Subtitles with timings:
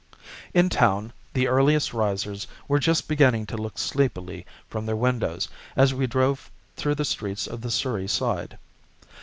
[0.55, 5.93] In town the earliest risers were just beginning to look sleepily from their windows as
[5.93, 8.57] we drove through the streets of the Surrey side.